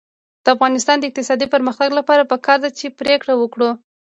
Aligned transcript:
د 0.43 0.45
افغانستان 0.55 0.97
د 0.99 1.03
اقتصادي 1.09 1.47
پرمختګ 1.53 1.89
لپاره 1.99 2.29
پکار 2.31 2.57
ده 2.63 2.69
چې 2.79 2.95
پرېکړه 2.99 3.33
وکړو. 3.37 3.69